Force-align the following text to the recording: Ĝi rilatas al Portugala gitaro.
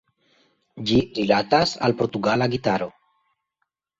Ĝi 0.91 0.95
rilatas 1.17 1.75
al 1.87 1.95
Portugala 2.01 2.47
gitaro. 2.57 2.91